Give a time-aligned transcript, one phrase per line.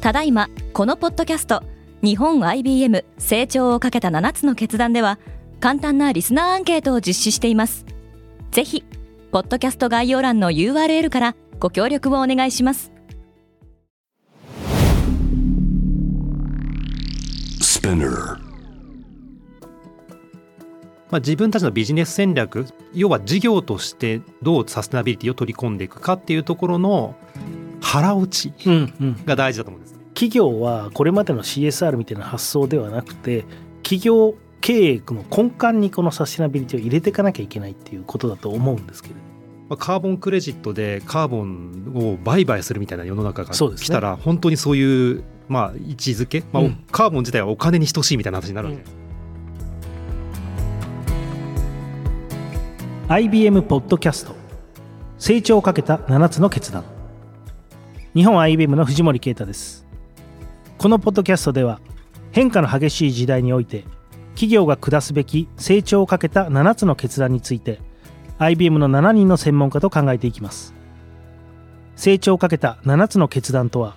[0.00, 1.62] ただいまこのポッドキャスト
[2.02, 5.18] 日本 IBM 成長をかけた7つの決断では
[5.60, 7.84] 簡単なリスナーアンケートを実施しています。
[8.50, 8.82] ぜひ
[9.30, 12.90] ポッドキャスト概要欄の URL からご協力をお願いします。
[21.10, 22.64] まあ、自分たちのビジネス戦略
[22.94, 27.16] 要は事業としてどうサステナビリティを取り込んでいくかっていうところの
[27.80, 28.52] 腹落ち
[29.24, 33.44] が大事だと思うんです、うんうん、企業はこれまでの CSR みたいな発想ではなくて
[33.82, 39.20] 企業経営の根幹にこのサステナビリティを入れていかなきゃいけないっていうことだと思うんですけれど。
[39.70, 48.80] まあ、カーボンクレジットでカーボンを売買するみたいな世の中が来たら、本当にそういうまあ位置づけ、まあ、カーボン自体はお金に等しいみたいな話になるわけ。
[48.80, 48.92] です。
[53.04, 54.34] うん、IBM ポッドキャスト
[55.18, 56.84] 成長をかけた7つの決断
[58.12, 59.86] 日本 IBM の藤森啓太です。
[60.78, 61.80] このポッドキャストでは
[62.32, 63.84] 変化の激しい時代において
[64.30, 67.78] 企業が下すべき成長をかけた7つの決断について
[68.38, 70.74] IBM の7人の専門家と考えていきます。
[71.94, 73.94] 成長をかけた7つの決断とは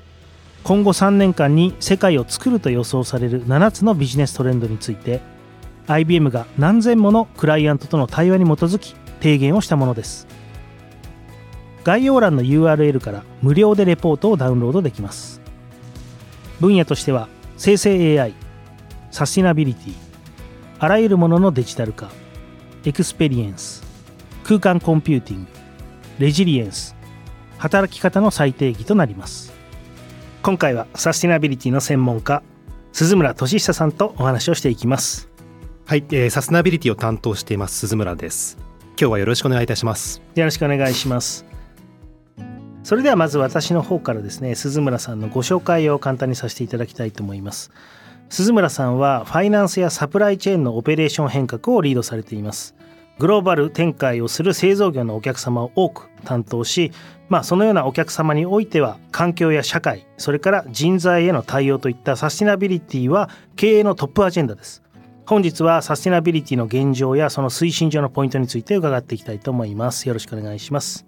[0.64, 5.22] 今後3年間に世界を作ると予想される7つのビジネストレンドについて
[5.88, 10.28] IBM が何千ものクライアントとの対話に基づき提言をしたものです。
[11.84, 15.42] 概要欄の URL から無料でレポートをダウンロードできます。
[16.60, 18.34] 分野としては生成 AI
[19.12, 19.94] サスティナビリティ
[20.80, 22.10] あらゆるもののデジタル化
[22.86, 23.84] エクスペリエンス
[24.44, 25.50] 空間コンピューティング
[26.20, 26.96] レジリエンス
[27.58, 29.54] 働き方の再定義となります。
[30.42, 32.44] 今回はサスティナビリティの専門家
[32.92, 35.30] 鈴村敏央さんとお話をしていきます。
[35.86, 38.58] はい、えー、サステナビリティを担当しています鈴村です。
[39.00, 40.22] 今日はよろしくお願いいたします。
[40.36, 41.53] よろしくお願いします
[42.84, 47.72] それではまず私の方からですね鈴村さんのご紹介を簡単にさせていただきたいと思います。
[48.30, 52.76] 鈴村さんはファイナンスやサプライチェーンのオペレーション変革をリードされています。
[53.20, 56.92] グローバル展開をする製造業のお客様を多く担当し、
[57.30, 64.82] まあ、そのようなお客様においては環境や社会それから人材への対応といったサスティナビリティは経営のトップアジェンダです。
[65.26, 70.08] 本日はサスティナビリティの現状やその推進上のポイントについて伺っていきたいと思います。
[70.08, 71.06] よろしくお願いします。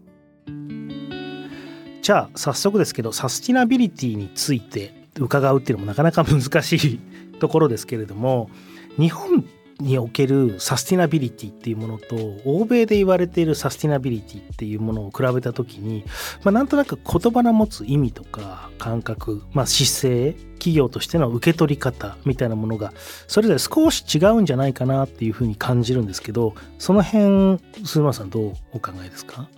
[2.05, 6.99] じゃあ早速ですけどサスティナビリティについて伺うっていうのもなかなか難しい
[7.39, 8.51] ところですけれども
[8.99, 9.43] 日本
[9.79, 16.05] におけるサスティナビリティっていうものと欧米で言われているサスティナビリティっていうものを比べた時に、
[16.43, 22.93] まあ、なんとなく言葉の持つ意味とか感覚、まあ、姿勢企業としての受け取り方みたいなものが
[23.27, 29.49] それぞれ少し違うんじゃないかなっていうふうに感じるんですけどその辺鈴間さんどうお考えですか？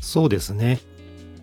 [0.00, 0.80] そうですね。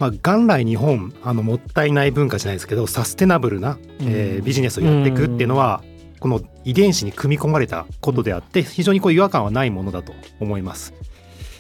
[0.01, 5.84] まあ、元来日本あのもったいない文化じゃないですけどサステナブルな、えー、ビジネスをやっていくっていうのは
[6.19, 10.95] この遺伝子に組み込まれたことであって非常にこう違和感はないものだと思います。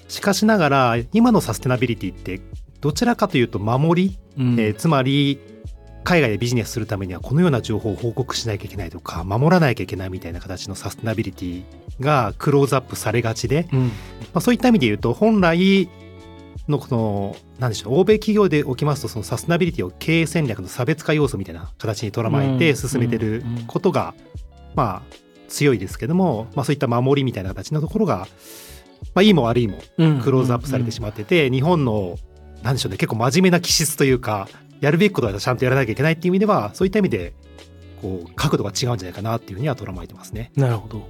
[0.07, 2.41] しかしながら今のサステナビリティって
[2.79, 5.39] どちらかというと守り、うん、えー、つまり
[6.03, 11.63] 海外でビジネスするためにはこのような情報を報告しなきゃいけないとか守らなきゃいけないみたいな形のサステナビリティ
[11.99, 13.89] がクローズアップされがちで、うん、ま
[14.35, 15.87] あ、そういった意味で言うと本来
[16.71, 24.15] のこの何でしょう欧米企業でおきますとそのサステナビリティを経営戦略の差別化要素みたいな形にとらまえて進めてることが
[24.75, 25.15] まあ
[25.51, 28.27] 強いですけども、まあ、そういった守りみたいな形のところが、
[29.13, 29.77] まあ、いいも悪いも
[30.23, 32.17] クローズアップされてしまってて、日本の
[32.63, 34.47] 何でしょうね結構真面目な気質というか
[34.79, 37.33] やるべきことはちゃんとやらなきゃいけないっていう意味ではそういった意味で
[38.01, 40.51] こう角度が違うんじゃないかなっていうふうにはとらまえてますね。
[40.55, 41.07] なるほど。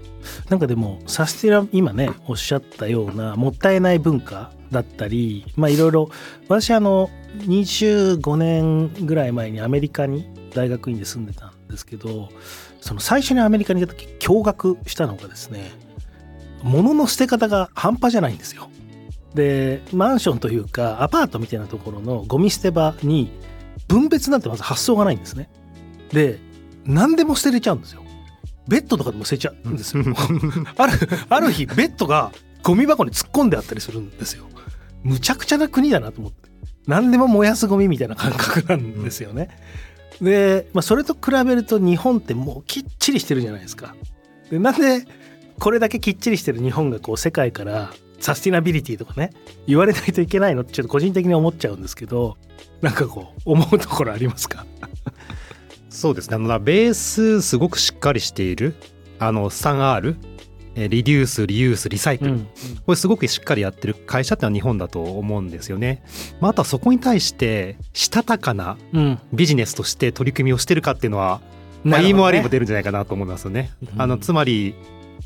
[0.49, 6.09] なんかでもサスティナ今ねおっしゃったようなもったいない文化だったりまあいろいろ
[6.47, 7.09] 私あの
[7.39, 12.29] 25年ぐらい前にアメリカに大学院で住んでたんですけど
[12.81, 15.71] その最初にアメリカに行った時驚愕したのがですね
[16.63, 18.69] 物の捨て方が半端じゃないんですよ。
[19.33, 23.31] でマンションというかアパートみたいなところのゴミ捨て場に
[23.87, 25.49] 分別なんてまず発想がないんですね。
[26.11, 26.39] で
[26.85, 28.03] 何でも捨てれちゃうんですよ。
[28.67, 30.03] ベッドとかでも捨てちゃうんですよ。
[30.77, 30.93] ある
[31.29, 32.31] ある日ベッドが
[32.63, 34.45] ゴミ箱に突っ込んであったりするんですよ。
[35.03, 36.49] むちゃくちゃな国だなと思って。
[36.87, 39.49] 何でも燃やすゴミみたいな感覚なんですよね。
[40.21, 43.95] で、まあ、それと比べると日本ってもうきっちりしてるじゃないですか。
[44.49, 45.05] でなんで
[45.59, 49.31] これだけきっちりしてる日本がこう世界からサスティナビリティとかね
[49.67, 52.37] 言われないといけないのってちょっと個人的に思っちゃうんですけど
[52.81, 54.65] なんかこう思うところありますか？
[55.91, 56.37] そうですね。
[56.37, 58.75] あのベースすごくしっかりしている
[59.19, 60.15] あの 3R
[60.73, 62.45] えーリデュースリユースリサイクル、うん。
[62.85, 66.01] これすごくしっかりやってる会社ってのは日本だと思うんですよね。
[66.39, 69.19] まあ、あとはそこに対してしたたかなうん。
[69.33, 71.41] ビジネスとして取り組みをしてるかっていうのは、
[71.83, 72.07] まあ、なるほどね。
[72.07, 73.71] いいも悪いも出るんじゃないかなと思いますよね。
[73.93, 74.01] うん。
[74.01, 74.75] あのつまり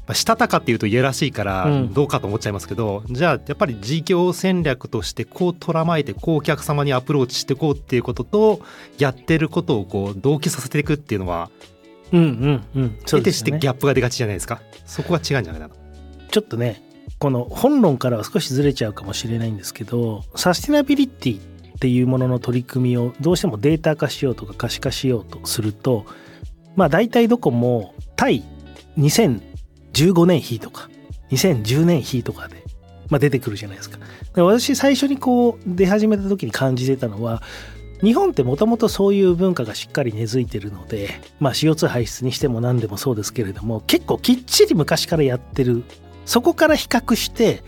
[0.08, 1.94] まあしたたかっていうといやらしいからうん。
[1.94, 8.62] どうかと思っちゃいますけど、じゃあやっぱり事業戦略としてこう捉まえてこうお客様にアプローチしていこうっていうことと
[8.98, 11.50] やってることをこう同期させていくっていうのは
[12.12, 12.98] うんうんうん。
[13.06, 14.62] 得てしてギャップが出がちじゃないですか。
[14.86, 15.70] そこが違うんじゃないかな
[16.30, 16.84] ちょっとね
[17.18, 26.06] この本論からは少しずれちゃうかもしれないんですけどサスティナビリティっていうものの取り組みをどうしてもデータ化しようとか可視化しようとすると
[26.76, 28.44] まあ大体どこも対
[29.96, 30.90] 2015年比とか
[31.32, 32.64] 2010年比とかで、
[33.10, 33.98] まあ、出てくるじゃないですか。
[34.36, 37.42] で私最初にこう出始めた時に感じてたのは
[38.02, 41.10] 日本ってもともとそういう文化がしっかり根付いてるので、
[41.40, 45.84] まあ、CO2 排出にしても何でもそうですけれども結構きっちり昔からやってる
[46.26, 47.64] そこから比較して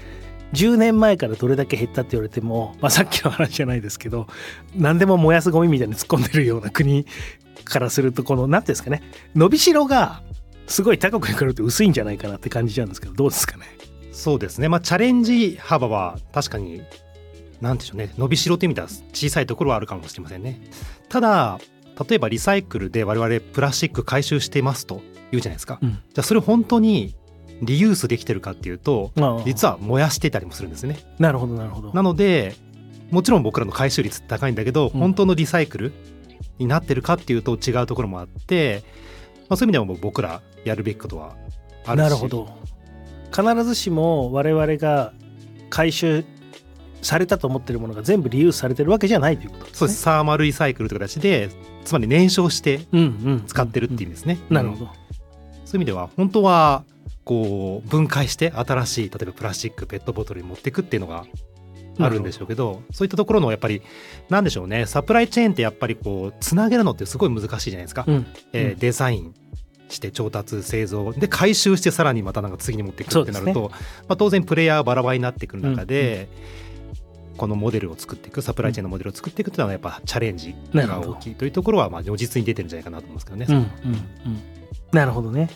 [0.53, 4.27] 10年前からどれだけ減ったって言われても、まあ、さっきの話じゃないですけど
[4.75, 7.05] 何でも燃やすゴミみたいに突っ込んでるような国
[7.63, 9.03] からするとこの何ていうんですかね
[9.35, 10.21] 伸びしろが
[10.67, 13.63] すごい高く比べると薄いんじゃないかなって感じなんですけどどうですかね？
[14.11, 14.69] そうですね。
[14.69, 16.81] まあチャレンジ幅は確かに
[17.61, 20.61] なんでしょうね伸びしろという意味では小さいところはあるかもしれませんね。
[21.09, 21.59] ただ
[22.07, 25.89] 例えばリサイクルで我々プラスチック回収していますと言うじゃないですか、うん。
[25.89, 27.15] じゃあそれ本当に
[27.61, 29.11] リユースできてるかっていうと
[29.45, 30.99] 実は燃やしてたりもするんですね。
[31.17, 31.93] なるほどなるほど。
[31.93, 32.55] なので
[33.09, 34.99] もちろん僕らの回収率高いんだけど、うん。
[34.99, 35.93] 本当のリサイクル
[36.59, 38.83] になってるかっていうと違うところもあって、
[39.49, 41.35] まあ、そういう意味ではもう僕らやるべきことは
[41.85, 42.49] あるしなるほど
[43.31, 45.13] 必ずしも我々が
[45.69, 46.25] 回収
[47.01, 49.77] されたと思ってるものが全部リユースされてるわけじゃないということですね。
[49.77, 51.49] そうですサーマルリサイクルという形で
[51.85, 52.79] つまり燃焼して
[53.47, 54.39] 使ってるっていう意味ですね。
[54.49, 54.85] なるほど。
[54.85, 55.07] うん
[55.67, 56.85] そういう意味では本当は
[57.25, 61.25] こう分解して新しい例えばプラスチックペットボトルに持っていくっていうのが
[61.99, 63.81] あるんでしょうけどそういったところのやっぱり
[64.29, 64.85] なんでしょうね。
[64.85, 68.05] サプライチェーンってやっぱりこうつなげるのってすごい難しいじゃないですか。
[68.07, 68.25] うん。
[68.53, 69.33] えーデザイン
[69.89, 71.13] して調達製造。
[71.13, 73.71] で回収してさらにまたなんか次に持っていくってなると、
[74.07, 76.27] まあ、当然プレイヤーはバラバラになってくる中で、
[77.37, 83.45] このモデルを作っていくサプライチェーンのモデルを作っていくっていうのはやっぱチャレンジが大きいというところはまあ如実に出てるんじゃないかなと思いますけどね。
[83.49, 83.67] うんうんうん。
[84.91, 85.49] なるほどね。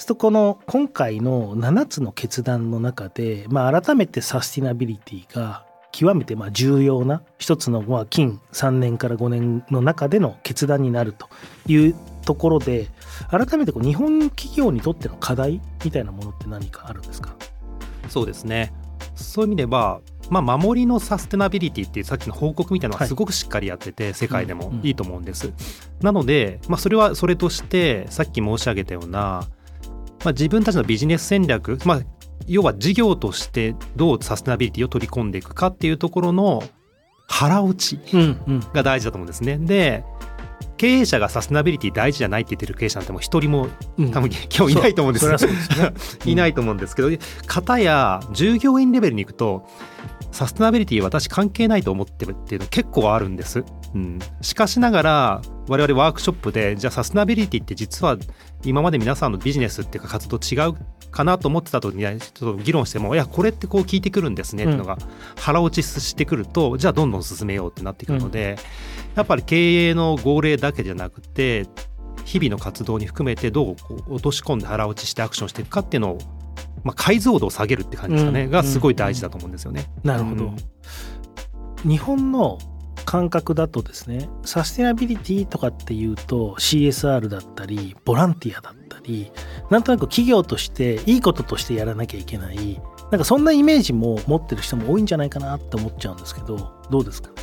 [0.00, 11.28] するとこの今回の7つの決断の中で、まあ、改めてサスティナビリティが極めてまあ重要な一つのまあ近3年から5年の中での決断になると
[11.66, 11.94] いう
[12.24, 12.88] ところで
[13.30, 17.36] 改めてこう日本企業にとっての課題みたいなものって何かあるんですか？
[18.08, 18.72] そうですね。
[19.14, 20.00] そういう意味では、
[20.30, 23.08] まあ、守りのサステナビリティっていうさっきの報告みたいなのははい。
[23.08, 24.86] すごくしっかりやってて、世界でもうんうん。
[24.86, 25.52] いいと思うんです。
[26.00, 29.46] なので、まあ、それはそれとしてさっき申し上げたような、
[30.24, 32.00] まあ、自分たちのビジネス戦略、まあ、
[32.46, 36.62] 要は事業としてどうサステナビリティを取り込んでいくかっていうところの
[37.28, 38.60] 腹落ちうんうん。
[38.72, 39.56] が大事だと思うんですね。
[39.58, 40.04] で
[40.76, 43.68] 経営者がサステナビリティ大事じゃないって言ってる経営者なんてもう一人も
[43.98, 44.10] うん。
[44.10, 45.92] 多分今日いないと思うんですうですね。
[46.26, 47.10] いないと思うんですけど
[47.46, 49.66] 方や従業員レベルに行くと
[50.32, 53.64] サステナビリティ私関係ないと思ってるっていうの結構あるんです。
[53.94, 58.16] うん、しかしながら我々ワークショップでじゃあサステナビリティって実は
[58.64, 60.74] 今まで皆さんのビジネスっていうか活動違う
[61.10, 64.96] かなと思ってた時にちょっと議論してもいやこれってこう聞いてくるんですねっていうのが
[65.36, 68.56] 腹落ちしてくるとじゃあどんどん進めようってなってくるので、
[69.16, 71.66] やっぱり経営の号令だけじゃなくて
[72.24, 73.76] 日々の活動に含めてどう
[74.08, 76.18] 落とし込んで腹落ちしてアクションしていくかっていうのを、
[76.84, 79.90] まあ、解像度を下げるって感じですかね、うんがすごい大事だと思うんですよね。
[80.02, 80.56] なるほど、うん
[81.82, 82.58] 日本の
[83.06, 89.32] 感覚だとですねサステナビリティとかっていうと CSR だったりボランティアだったり
[89.70, 97.34] なんとなく企業としていいこととしてやらなきゃいけないなんかそんなイメージも持ってる人も多いんじゃないかなって思っちゃうんですけどどうですかね？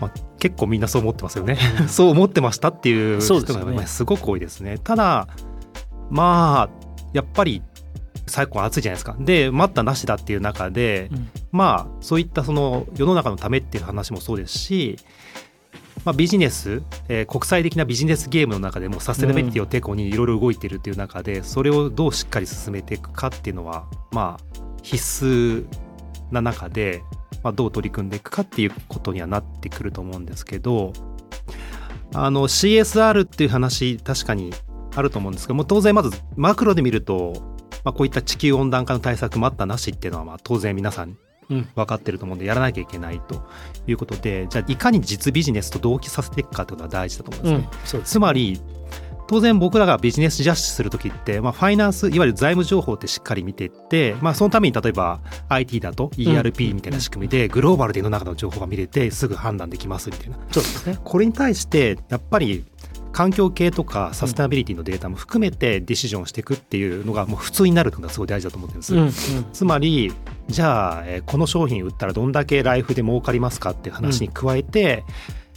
[0.00, 1.56] まあ、結構みんなそう思ってますよね。
[1.88, 4.78] そう思ってましたっていう人そうですよねがまあすごく多いですね。
[4.78, 5.28] ただ
[6.10, 7.62] まあやっぱり
[8.28, 9.16] 昨今暑いじゃないですか。
[9.18, 14.98] で待ったなしだっていう中で、うんまあそういったその世の中のためっていう話もそうですし、
[16.04, 25.66] まあ、ビジネス、えー国際的なビジネスゲームの中でもサステナビリティをテコにいろいろ動いてるっていう中で、それをどうしっかり進めていくかっていうのはまあ必須
[26.30, 27.02] な中で、
[27.42, 30.92] まあ、どう取り組んでいくかっていうことにはなってくると思うんですけど
[32.14, 34.52] あの CSR っていう話確かに
[34.94, 41.16] あると思うんですけども当然まずマクロで見ると、まあ、こういった地球温暖化の対策待ったなしっていうのはまあ当然皆さん
[41.50, 41.68] うん。
[41.74, 43.42] 分かってると思うんでやらなきゃいけないと
[43.86, 48.00] いうことでじゃあいかに実ビジネスと同期させていくかというのが大事だと思うんですね。
[48.00, 48.60] うんすつまり
[49.28, 55.20] 当然僕らがビジネスジャッシュする時って、まあ、ファイナンスいわゆる財務情報ってしっかり見ていって、まあ、そのために例えば
[55.50, 60.38] IT だと ERP みたいな仕組みでグローバルで世の中の情報が見れてすぐ判断できますみたいな。
[60.50, 60.98] そうですね。
[61.04, 62.64] これに対してやっぱり
[63.18, 68.98] 環境系とかサステナビリティのデータも含めてディシジョンしていくっていうのがもう普通になるのがすごい大事だと思ってるんです、う
[69.34, 70.12] んうん、つまり
[70.46, 75.02] じゃあこの商品売ったらどんだけライフで儲かりますかっていう話に加えて、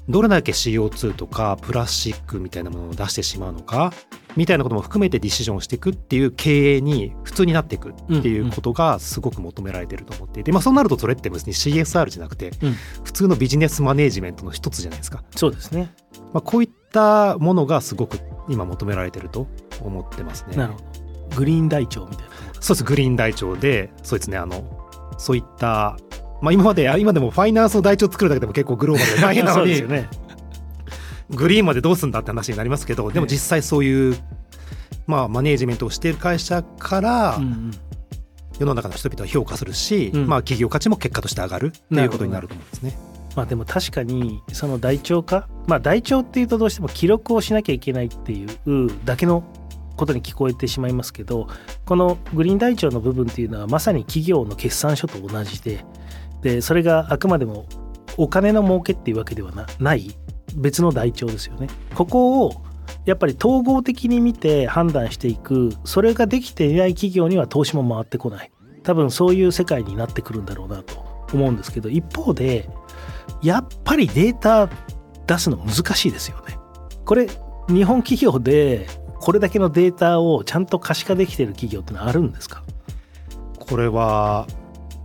[0.08, 3.94] うん、どれだけ CO2 とかプラスチックみたいなものを出してしまうのか
[4.36, 12.54] みたいなことも含めてディシジョンしていくっていう経営に普通になっていくっていうことがすごく求められてると思っていて、まあ、そうなるとそれって別に CSR じゃなくて
[13.04, 15.24] 普通のビジネスマネージメントの一つじゃないですか。
[15.36, 15.94] そうですね、
[16.34, 18.20] まあ、こういったものがすごく
[18.50, 19.48] 今求められてると
[19.82, 20.56] 思ってますね。
[20.58, 20.86] なるほど。
[21.38, 22.32] グリーン台帳みたいな。
[22.60, 24.64] そうですグリーン台帳でそうですねあの
[25.18, 25.98] そういった
[26.42, 30.10] まあ今まで今でもファイナンスの台帳作るだけでも結構グローバルで大変な のにね、
[31.32, 34.18] グリーンまでどうすんだって話になりますけどでも実際そういう、
[35.08, 37.40] まあ、マネージメントをしている会社から、
[38.60, 43.11] 世の中の人々は評価するし、まあ、企業価値も結果として上がるっていうことになると思うんですね。
[43.36, 49.44] まあ、でも確かにその台帳化、まあ、台帳っていうとどうしても記録をしなきゃいけないっていうだけの
[49.96, 51.48] ことに聞こえてしまいますけど
[51.86, 55.86] このグリーン台帳の部分っていうのはまさに企業の決算書と同じで
[56.42, 57.68] でそれがあくまでも
[58.18, 60.12] お金の儲けっていうわけではない
[60.56, 61.68] 別の台帳ですよね。
[61.96, 62.66] ここを
[63.06, 68.52] やっぱり統合的に見て判断していくそれができていない企業には投資も回ってこない
[68.84, 72.70] 多分そういう世界になってくるんだろうなと思うんですけど一方で
[73.42, 74.70] やっぱりデータ
[75.28, 76.58] 出すの難しいですよね。
[77.06, 77.28] これ
[77.68, 78.88] 日本企業で
[79.20, 82.64] これだけのデータをちゃんと可視化できてる企業ってのはあるんですか？
[83.60, 84.48] これは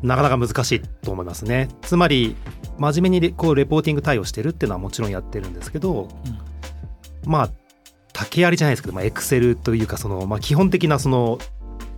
[0.02, 1.68] なかなか難しいと思いますね。
[1.82, 2.36] つまり
[2.78, 6.08] 真面目にこうレポーティング対応してるっていうのはもちろんやってるんですけど、
[7.24, 7.50] うん、まあ
[8.12, 11.38] 竹槍じゃないですけど、まクセルというかその、まあ、基本的なその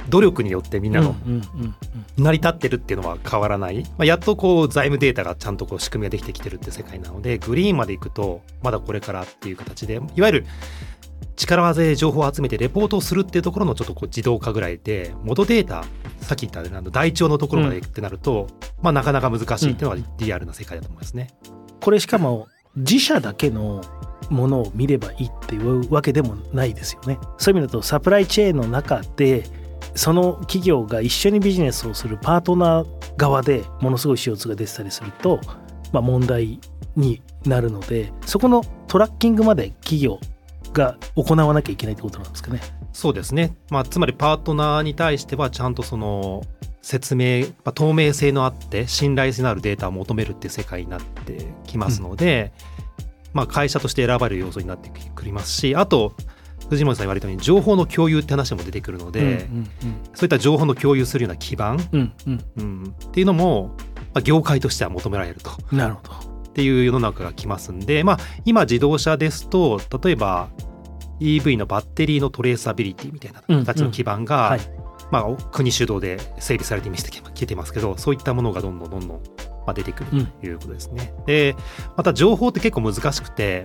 [0.09, 1.15] 努力によってみんなの
[2.17, 10.47] 成り立ってるっていうのは変わらない、まあ、やっとこう財務データがちゃんとこう仕組みができてきてるって世界なのでグリーンまでいくとまだこれからっていう形でいわゆる
[11.37, 15.85] 力技で情報を集めてレポートをするっていうところのちょっとこう自動化ぐらいで元データ
[16.21, 21.29] さっき言ったあの台帳のところまでってなると、うん、まあなかなか難しいっていうのがリアルな世界だと思いますね。
[21.81, 23.83] これしかも自社だけの
[24.31, 27.19] ものを見ればいいっていうわけでもないですよね。
[27.39, 29.45] そういう意味だとサプライチェーンの中で
[29.95, 35.41] その企業が一緒にビジネスをするパートナー側でものすごい CO2 が出てたりすると、
[35.93, 36.61] まあ、問題
[36.97, 40.19] になるのでそこのトラッキングまで企業
[40.73, 42.61] が行わなきゃいけないってことなんですかね。
[42.93, 46.43] そうですね、まあ、つまりパートナーに対してはちゃんとその
[46.83, 52.53] 説明、まあ、透明性のあって信頼性のあるデータを求めるっていう世界になってきますので、
[52.99, 53.05] うん、
[53.35, 56.15] まあ、会社として選ばれる要素になってくりますしあと
[56.69, 59.41] 藤森さん言われたように情報の共有って話も出てくるので、うんうんうん、
[60.15, 62.45] そういった情報の共有するような基盤、うんうん。
[62.57, 63.75] うん、っていうのも、
[64.15, 65.51] まあ、業界としては求められると。
[65.75, 66.15] なるほど。
[66.15, 70.49] っていう世の中が来ますんで、まあ、今自動車ですと例えば
[71.21, 79.23] EV のバッテリーのトレーサビリティみたいな形の基盤が、うんうんはい、まあ、国主導で整備されてみせてきてますけどそういったものがどんどんどんどん
[79.75, 81.13] 出てくるということですね。
[81.19, 81.55] うん、で
[81.97, 83.65] また情報って結構難しくて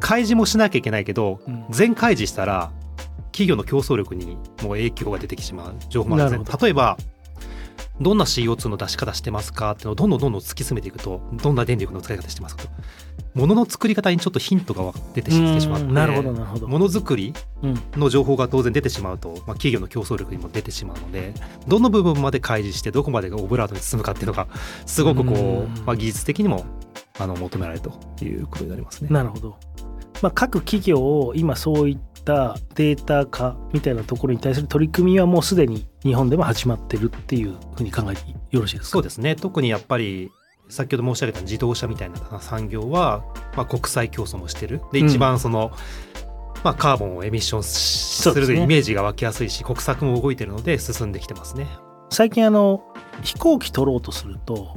[0.00, 2.70] 開示もしなきゃいけないけど、うん、全開示したら
[3.32, 6.58] 企業の競争力にも影響が出てきてしまう情報もあるんですね。
[6.60, 6.96] 例えば
[8.00, 9.72] どんな CO2 の出し方してますか？
[9.72, 12.62] っていうのをどんどんどんどん突き詰めていくとどんな電力の使い方してますか？
[12.64, 12.70] と。
[13.34, 15.86] ものの作り方にちょっとヒントが出てきてしまって。
[15.86, 16.68] なるほどなるほど。
[16.68, 17.34] ものづくり
[17.96, 21.34] の情報が当然出てしまうと、まあ、企業の競争力にも出てしまうので
[21.66, 24.46] どの部分まで開示してどこまでがオブラートに包むかっていうのが
[24.86, 26.64] すごくこう、まあ、技術的にも
[27.18, 29.10] あの求められるということになりますね。
[29.10, 29.56] なるほど。
[30.22, 38.92] まあ、各企業を今そういったデータ化みたいなところに対する取り組みはもうすでに日本でも始まってるっていうふうに考えてよろしいですか？
[38.94, 39.36] そうですね。
[39.36, 40.30] 特にやっぱり
[40.68, 43.24] 先ほど申し上げた自動車みたいな産業は、
[43.56, 44.82] まあ、国際競争もしてる。
[44.92, 51.66] で一番その、うん、まあ、カーボンをエミッションするというイメージが湧きやすいし、ね、国策も動いてるので進んできてますね。
[52.10, 52.82] 最近あの
[53.22, 54.74] 飛行機取ろうとすると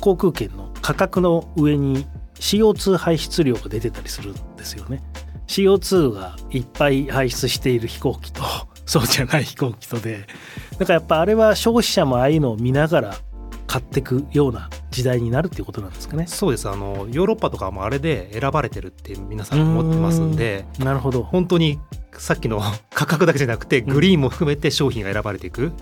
[0.00, 5.02] 航空券の価格の上に CO2 排出量が出てたりするんですよね。
[5.48, 8.42] CO2 がいっぱい排出している飛行機と
[8.84, 10.26] そうじゃない飛行機とで
[10.78, 13.14] だからやっぱあれは消費者もああいうのを見ながら
[13.66, 16.26] 買っていくような時代になるっていうことなんですかね。
[16.26, 16.68] そうです。
[16.68, 21.22] あのヨーロッパとかもあれで選ばれてるって皆さん思ってますんでなるほど。
[21.22, 21.78] 本当に
[22.16, 25.72] さっきの 価格だけじゃなくてグリーンも含めて商品が選ばれていく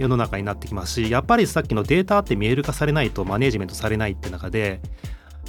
[0.00, 4.80] 世の中になってきますしやっぱりさっきのデータって見える化されないとマネージメントされないって中で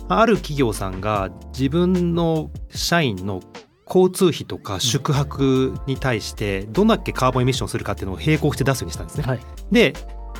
[0.09, 3.41] ある企業さんが自分の社員の
[3.87, 9.23] 交通費とか宿泊に対してどんだけカーボンエミッションするかっていうのを並行して出すようにしたんですね。
[9.23, 9.39] はい。
[9.71, 9.93] で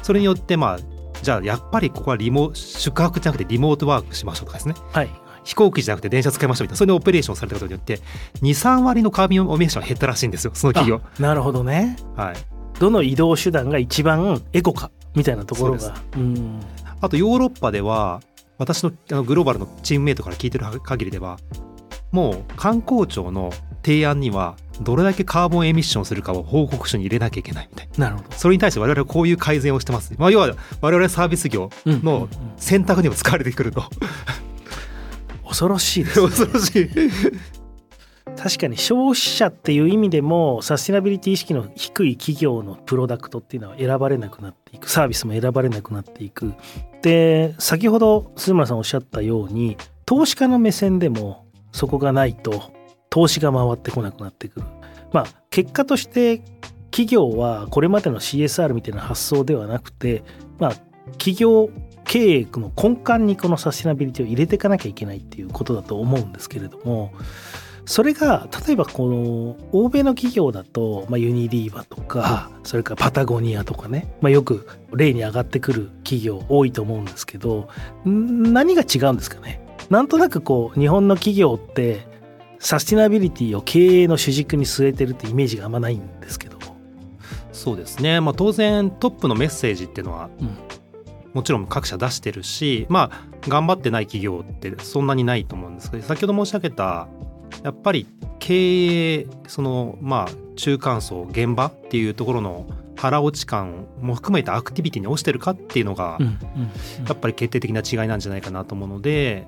[0.04, 0.80] それによってまあ
[1.22, 4.76] じゃあやっぱりここはリモ宿泊じゃなくてリモートワークしましょうとかですね。
[4.92, 5.10] はい。
[5.44, 8.00] 飛行機じゃなくて電車使いましょうみたいなそれでオペレーションされたことによって
[8.42, 11.02] 23割のカーボンエミッションが減ったらしいんですよその企業。
[11.04, 11.98] あなるほどね。
[12.16, 12.36] はい、
[12.82, 15.94] どの移動手段が一番エコかみたいなところが。
[16.18, 16.60] うん
[17.00, 18.22] あとヨーロッパでは
[18.60, 21.40] 私のあのグローバルのチームメイトから聞いてる限りでは
[22.12, 23.52] もう観光庁の
[23.84, 28.10] 提案にはどれだけカーボンエミッションするかを報告書に入れなきゃいけないみたいな。
[28.10, 28.36] なるほど。
[28.38, 31.94] それに対して我々はこういう改善をしてます、まあ、要は我々サービス業うん。
[31.94, 32.04] うん。
[32.04, 33.84] の選択にも使われてくると。
[35.48, 36.28] 恐ろしいですね。
[36.30, 36.90] 恐ろしい
[38.42, 44.90] 確かに消費者っていう意味でもサステナビリティ意識の低い企業のプロダクトっていうのは選ばれなくなっていく。
[44.90, 46.54] サービスも選ばれなくなっていく。
[47.04, 52.74] で先ほど鈴村さんおっしゃったように投資家の目線でもそこがないと
[53.12, 54.66] 投資が回ってこなくなってくる。
[55.12, 56.40] まあ結果として
[56.90, 60.24] 企業はこれまでの CSR みたいな発想ではなくて
[60.58, 60.72] まあ
[61.12, 61.70] 企業
[62.06, 67.14] 経営の根幹にこのサステナビリティを入れていかなきゃいけないっていうことだと思うんですけれども
[67.86, 77.70] それが例えばこの欧米の企業だと、まあ、ユニリーバとかそれからパタゴニアとかね、まあ、よく例に上がってくる企業多いと思うんですけど
[78.08, 79.66] ん何が違うんですかね？
[79.90, 82.08] なんとなくこう日本の企業って
[82.60, 86.58] サスティナビリティを経営の主軸に据えてるってイメージがあんまないんですけど、
[87.52, 90.58] そうですね、まあ、当然トップのメッセージっていうのはうん。
[91.34, 97.08] もちろん各社出してるしまあ頑張ってない企業ってそんなにないと思うんですけど先ほど申し上げた
[97.64, 98.08] やっぱり
[98.40, 102.66] 経営そのまあ中間層現場っていうところの
[102.96, 106.20] 腹落ち感も含めたアクティビティに落ちてるかっていうのが
[107.08, 109.48] やっぱり決定的な違いなんじゃないかなと思うので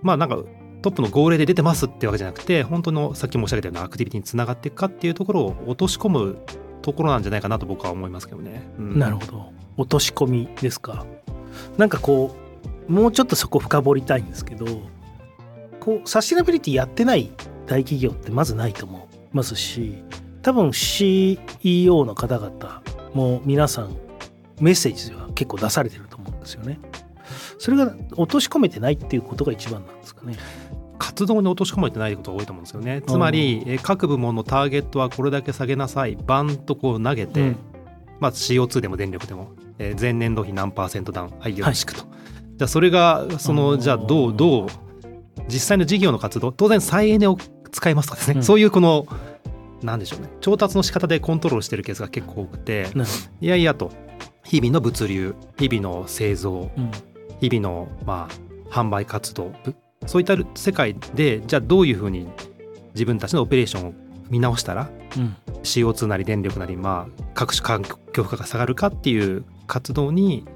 [0.00, 0.36] まあなんか
[0.80, 6.38] トップの号令で出てますってわけじゃなくて本当のさっき申し上げたようなアクティビティにつながっていくかっていうところを落とし込む
[6.82, 8.70] ところなんじゃないかなと僕は思いますけどね。
[8.78, 8.98] うん。
[8.98, 9.52] なるほど。
[9.76, 11.04] 落とし込みですか。
[11.76, 12.34] なんかこ
[12.88, 14.66] うもうちょっとそこ深掘りたいんですけど
[15.88, 17.30] こうサスティナビリティやってない
[17.66, 20.04] 大企業ってまずないと思いますし
[20.42, 22.82] 多分 CEO の方々
[23.14, 23.96] も皆さん
[24.60, 26.78] メッセージは結構出されてると思うんですよね。
[27.58, 30.36] それが落とし込めてないっていうことが一番なんですかね。
[30.98, 33.02] 活動に落とし込まれてないことが多いと思うんですよね。
[33.06, 36.16] つまり、えー各部門のターゲットはこれだけ下げなさい。
[36.26, 37.56] バンとこう投げて、うん。
[38.20, 44.68] まあ、CO2 でも電力でも、えー前年度比何パーセントダウンはいよろしくと、じゃあそれがそのうんじゃあどうどう
[45.48, 47.36] 実際の事業の活動当然再エネを
[47.70, 48.42] 使いますとかですね、うん。
[48.42, 49.06] そういうこの
[49.82, 50.28] なんでしょうね。
[50.40, 52.88] 調達の仕方でコントロールしてるケースが結構多くて。
[53.40, 53.92] いやいやと。
[54.44, 56.90] 日々の物流日々の製造うん。
[57.40, 59.52] 日々のまあ販売活動。
[59.64, 59.74] ぶ
[60.06, 62.28] そういった世界でじゃあどういうふうに
[62.94, 63.94] 自分たちのオペレーションを
[64.30, 65.36] 見直したらうん。
[65.62, 67.82] CO2 なり電力なりまあ各種環
[68.12, 70.46] 境負荷が下がるかっていう活動に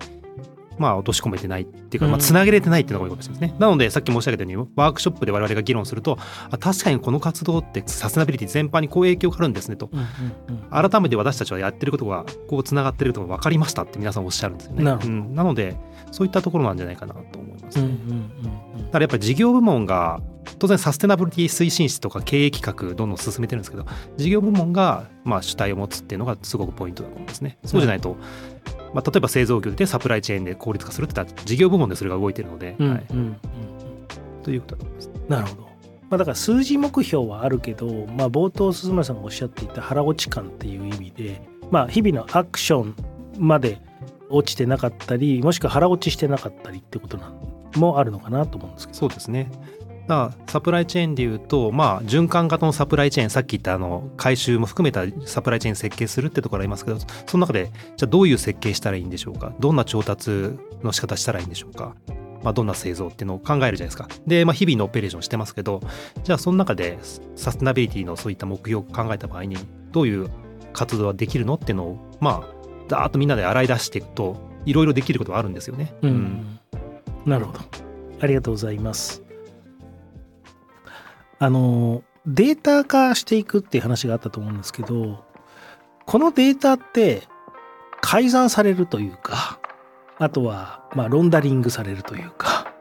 [0.79, 3.57] まあ落とし込めてないっていうか、まあ、うんつなげれてないっていうのが多いかもしれないですね。
[3.59, 6.19] なのでさっき申し上げたようにワークショップで我々が議論すると
[6.51, 10.07] あ確かにこの活動ってサステナビリティ全般にこう影響があるんですねとうんうん
[10.49, 14.85] うん改めて私たちはやってることがこうつながってることが分かりましたって皆さんおっしゃるんですよね。
[14.85, 15.77] なうんなので
[16.11, 17.85] そういったところなんじゃないかなと思いますね。
[17.85, 20.21] うんうんうんだからやっぱり事業部門が
[20.59, 27.59] 当然サステナブリティ推進室とか経営企画どんどん進めてるんですけど事業部門がまあ主体を持つっていうのがすごくポイントだと思うんですね。
[27.65, 28.17] そうじゃないと、
[28.95, 33.37] まあ、例えば製造業でサプライチェーンで効率化するって事業部門でそれが動いてるので、うんはい、うんうん
[34.43, 35.11] ということだと思います。
[35.29, 35.63] なるほど。
[36.11, 42.95] まあ、だから数字目標はあるけど、まあ、冒頭鈴村さんがおっしゃっていた腹落ち感っていう意味で、まあ、日々のアクション
[43.39, 43.81] まで
[44.29, 48.99] 落ちてなかったりもしくは腹落ちしてなかったりってことなんもあるのかなと思うんですけど。
[48.99, 49.51] そうですね。
[50.09, 59.55] だサプライチェーンでいうと、まあ、循環型のサプライチェーンさっき言ったあの回収も含めたサプライチェーン設計するってところありますけどその中でじゃあどういう設計したらいいんでしょうか？
[59.61, 61.95] どんな調達の仕方したらいいんでしょうか、
[62.43, 65.81] まあ、どんな製造っていうのを考えるじゃないですかで、まあ、日々のオペレーションしてますけど
[66.25, 66.99] じゃあその中で
[67.37, 69.57] サステナビリティのそういった目標を考えた場合に
[69.93, 70.29] どういう
[70.73, 72.55] 活動ができるのっていうのをまあ
[72.89, 74.37] ダーッとみんなで洗い出していくと
[74.67, 75.95] いろいろできることがあるんですよね。
[76.03, 76.59] うん
[77.25, 77.61] なるほど。
[78.21, 79.22] ありがとうございます。
[81.43, 85.25] あのデータ化していくっていう話があったと思うんですけど
[86.07, 87.25] このデータって
[88.01, 89.59] 改ざんされるというか
[90.19, 92.73] あとはまあロンダリングされるというか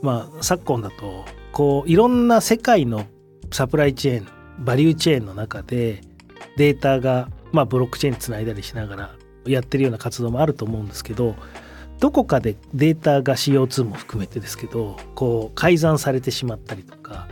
[0.00, 3.04] まあ昨今だとこういろんな世界の
[3.50, 6.00] サプライチェーンバリューチェーンの中で
[6.56, 11.36] データがまあブロックチェーンにつないだりしながらやってるような活動もあると思うんですけど
[12.00, 17.28] どこかでデータが CO2 も含めてですけどこう改ざんされてしまったりとか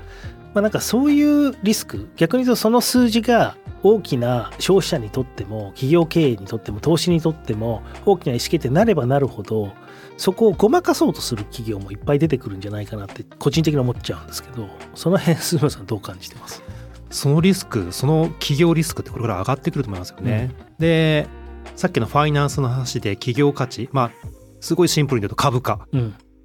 [0.52, 9.72] まあ、なんかそういうリスク逆に言うとその数字が大きな消費者にとっても企業経営にとっても投資にとっても大きな意思決定になればなるほど
[10.16, 16.62] そこをごまかそうとする企業もいっぱい出てくるんじゃないかなって個人的に思っちゃうんですけどその辺鈴村さんどう感じてます？
[17.10, 20.50] そのリスクその企業リスクってこれから上がってくると思いますよね。
[20.58, 21.26] うん、で
[21.74, 24.10] さっきのファイナンスの話で企業価値まあ
[24.60, 25.86] すごいシンプルに言うと株価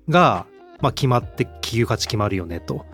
[0.08, 0.46] が、
[0.80, 2.86] まあ、決まって企業価値決まるよねと。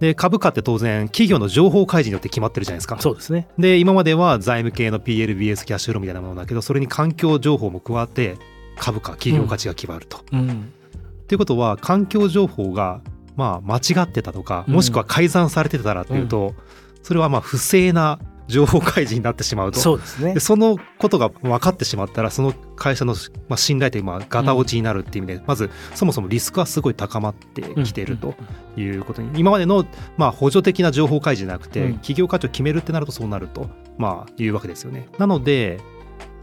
[0.00, 2.98] で株価って当然企業の情報開示によって決まってるじゃないですか。
[3.00, 3.48] そうですね。
[3.58, 8.38] で今までは財務系の PLBS キャッシュフローみたいなものだけどそれに環境情報も加わって
[8.76, 10.24] 株価企業価値が決まると。
[10.32, 13.02] うんうん、っていうことは環境情報が
[13.36, 16.54] まあ間違ってたとかもしくは改ざんされてたらっていうと、
[17.02, 18.18] それはまあ不正な
[18.50, 19.80] 情報開示になってしまうと。
[19.80, 20.38] そうですね。
[20.40, 23.14] そのことが分かってしまったらその会社の
[23.48, 28.34] まあ信頼というまあガタ落ちになるっていう意味で、うん、まずそもそもリスクはすごい高まってきていると
[28.76, 29.86] いうことに、今までの
[30.16, 35.08] まあ補助的な情報開示じゃなくて、企業価値を決めるってなるとそうなるとまあいうわけですよね。
[35.18, 35.80] なので、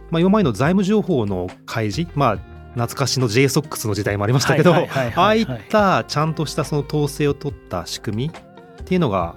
[0.10, 9.36] まあ、今までの財務情報の開示まあ懐かしの JSOX の時代もありましたけどああいったちゃんとしたその統制を取った仕組みっていうのが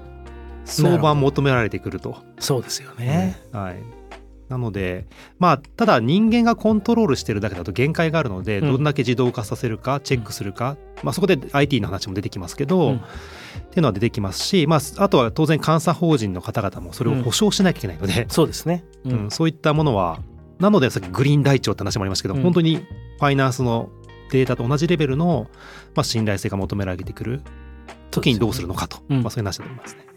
[0.64, 2.18] 相場求められてくると。
[2.38, 3.77] そうですよね、はい。
[4.49, 5.07] なので
[5.38, 13.01] まあただ人間がコントロールしてるだけだと限界があるので、どんだけ自動化させるかチェックするか、うん、まあ、そこで IT の話も出てきますけど、うん、っ
[13.70, 19.31] ていうのは出てきますし、まあ、あとは当然監査法人の方々もそれを保証しなきゃいけないので、うん、そうですね、うん。
[19.31, 20.20] そういったものは
[20.59, 23.88] なのでさっきグリーン台帳って話もありましたけど、本当にファイナンスの
[24.33, 25.49] データと同じレベルの、
[25.94, 27.42] まあ、信頼性が求められてくる
[28.11, 30.10] 時にどうするのかと、まあ、そういう話だと思いますね。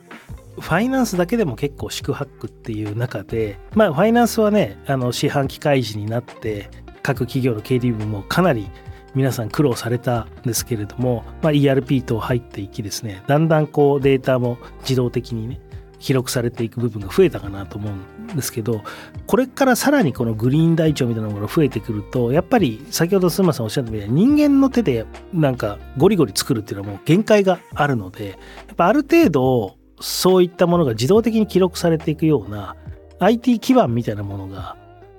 [0.59, 6.69] ファイナンスだけでも結構四苦八苦っていう中で、まあ、ファイナンスはねあの四半期開示になって
[7.01, 8.69] 各企業の経理部もかなり
[9.15, 15.59] 皆さん苦労されたんですけれども、まあ、ERP 等入っていきですねだんだんこうデータも自動的にね
[15.99, 18.83] 記録されていく部分が増えたかなと思うんですけど
[19.25, 28.35] これからさらにこのグリーン台帳みたいなものが増えてくるとやっぱり先ほど須馬さんおっしゃったように人間の手でなんかゴリゴリ作るっていうのはもう限界があるのでや
[28.73, 32.75] っぱある程度そういったものが自動的に記録されていくような
[33.19, 34.75] IT 基盤みたいなものが、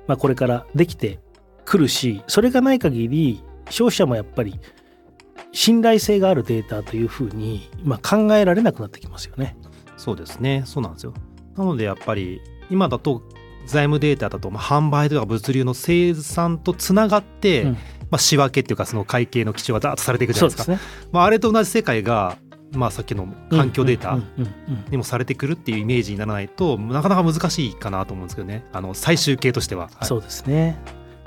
[0.06, 1.20] まあ、これからできて
[1.64, 4.60] くるしそれがない限り消費者もやっぱり
[5.52, 9.56] 信頼性があるデータというふうに、まあ、考えられなくなってきますよね。
[9.96, 11.14] そうですねそうなんですよ
[11.56, 13.22] なのでやっぱり今だと
[13.64, 17.78] 財務データだと、まあ、販売とか物流の生産とつながって、うん、ま
[18.12, 20.64] あ、仕分けっていうかその会計の基調がダーッとされていくじゃないですか。
[20.64, 20.78] すね、
[21.10, 22.36] まあ、あれと同じ世界が
[22.74, 24.18] まあ、さっきの環境データ
[24.90, 28.64] にもされてくるっていうイメージにならないとなかなか難しいかなと思うんですけどね。
[28.72, 30.78] あの最終形としては、はい、そうですね。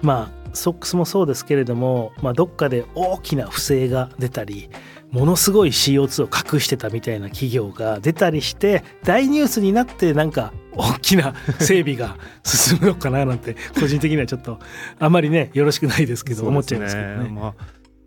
[0.01, 4.69] まあソックスもそうですけれども、まあ、どっかで大きな不正が出たり
[5.11, 14.59] ものすごい CO2 を隠してたみたいな企業が出たりして大ニュースになってなんか大きな整備が進むのかななんて個人的にはちょっと
[14.99, 17.53] あまりねよろしくないですけど思っちゃいますけどね。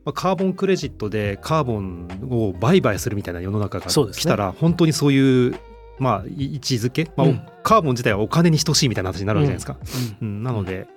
[0.05, 5.55] まあまあ、カーボンクレジットでカーボンを売買するみたいな世の中が来たら、ね、本当にそういう
[5.99, 10.17] まあ、位置づけ、まあ、うん、カーボン自体はお金に等しいみたいな話になるわけじゃないですか。
[10.23, 10.89] うん、うん、なので、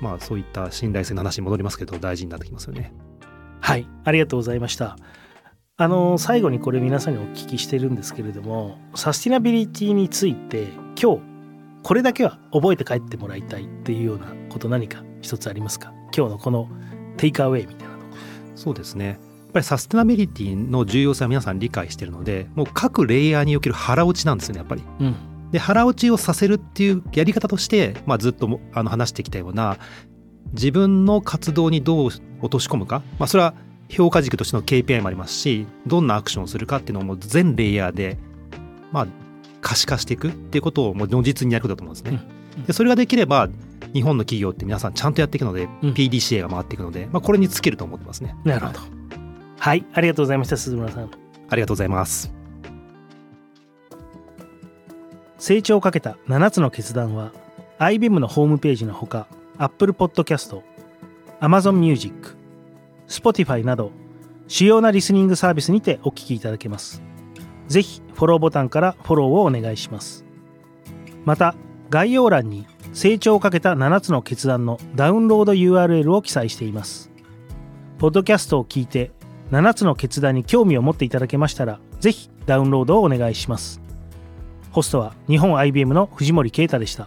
[0.00, 2.92] まあ、そういった信頼性の話に戻りますけど大事になってきますよね。
[3.60, 3.88] はい。
[4.04, 4.96] ありがとうございました。
[5.76, 10.68] あの最後にこれ皆さんにお聞きしてるんですけれどもサスティナビリティについて
[11.02, 11.22] 今日
[11.82, 15.92] これだけは覚えて帰ってもらいたいっていうようなこと何か一つありますか？
[16.16, 16.68] 今日のこの
[17.16, 17.85] テイクアウェイみたいな
[18.56, 19.06] そうですね。
[19.06, 19.16] やっ
[19.52, 24.82] ぱりサステナビリティの重要性は皆さん理解してるのでもう各レイヤーにおける腹落ちなんですよねやっぱり。
[25.00, 25.14] うん、
[25.52, 29.78] で腹落ちをさせるっていうやり方として、まあ、ずっとあの話してきたような
[30.52, 33.54] 自分の活動にどう落とし込むか、まあ、それは
[33.88, 38.18] 評価軸としての KPI もありますしどんなアクションをするかっていうのをもう全レイヤーで、
[38.92, 39.06] まあ、
[39.60, 42.36] 可視化していくっていうことをもう如実にやることだと思うんですね。
[42.66, 43.48] でそれができれば
[43.92, 48.34] 日本の企業って皆さんちゃんとやっていくので、うん、PDCA が回っていくので、まあ、これに尽きると思ってますね。
[48.44, 48.80] なるほど。
[49.58, 51.10] はい、ありがとうございました、鈴村さん。
[51.48, 52.32] ありがとうございます。
[55.38, 57.32] 成長をかけた7つの決断は
[57.78, 60.60] IBM のホームページのほか Apple Podcast、
[61.40, 62.36] Amazon Music、
[63.06, 63.92] Spotify など
[64.48, 67.02] 主要なリスニングサービスにてお聞きいただけます。
[67.68, 70.24] ぜひフォローボタンからフォローをお願いします。
[71.24, 71.54] また
[71.90, 72.66] 概要欄に
[72.96, 77.10] 成長をかけた7つの決断のダウンロード URL を記載しています。
[77.98, 79.10] ポッドキャストを聞いて
[79.50, 83.82] 7つの決断に興味を持っていただけましたら、ぜひダウンロードをお願いします。
[84.70, 87.06] ホストは日本 IBM の藤森啓太でした。